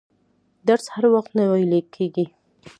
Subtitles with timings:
[0.67, 2.25] درس هر وخت نه ویل کیږي.